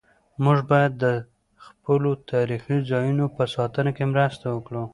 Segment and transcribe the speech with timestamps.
[0.43, 1.05] موږ باید د
[1.65, 4.83] خپلو تاریخي ځایونو په ساتنه کې مرسته وکړو.